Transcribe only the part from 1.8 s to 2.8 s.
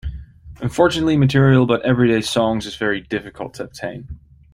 everyday songs is